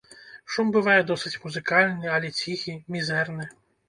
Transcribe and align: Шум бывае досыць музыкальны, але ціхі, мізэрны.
Шум 0.53 0.69
бывае 0.77 1.01
досыць 1.09 1.41
музыкальны, 1.43 2.09
але 2.15 2.31
ціхі, 2.39 2.73
мізэрны. 2.97 3.45